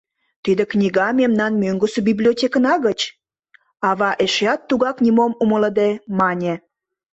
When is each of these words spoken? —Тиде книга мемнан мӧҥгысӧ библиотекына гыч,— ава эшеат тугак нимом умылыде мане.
—Тиде 0.43 0.63
книга 0.71 1.05
мемнан 1.19 1.53
мӧҥгысӧ 1.63 1.99
библиотекына 2.09 2.73
гыч,— 2.85 2.99
ава 3.89 4.09
эшеат 4.25 4.61
тугак 4.69 4.97
нимом 5.05 5.31
умылыде 5.43 5.89
мане. 6.19 6.53